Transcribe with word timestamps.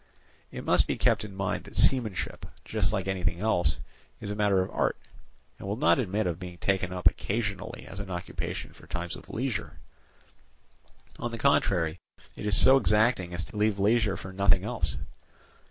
It 0.51 0.65
must 0.65 0.87
be 0.87 0.97
kept 0.97 1.23
in 1.23 1.35
mind 1.35 1.65
that 1.65 1.75
seamanship, 1.75 2.47
just 2.65 2.91
like 2.91 3.07
anything 3.07 3.39
else, 3.39 3.77
is 4.19 4.31
a 4.31 4.35
matter 4.35 4.63
of 4.63 4.71
art, 4.71 4.97
and 5.59 5.67
will 5.67 5.75
not 5.75 5.99
admit 5.99 6.25
of 6.25 6.39
being 6.39 6.57
taken 6.57 6.91
up 6.91 7.07
occasionally 7.07 7.85
as 7.85 7.99
an 7.99 8.09
occupation 8.09 8.73
for 8.73 8.87
times 8.87 9.15
of 9.15 9.29
leisure; 9.29 9.77
on 11.19 11.29
the 11.29 11.37
contrary, 11.37 11.99
it 12.35 12.47
is 12.47 12.57
so 12.59 12.77
exacting 12.77 13.31
as 13.31 13.43
to 13.43 13.55
leave 13.55 13.77
leisure 13.77 14.17
for 14.17 14.33
nothing 14.33 14.63
else. 14.63 14.97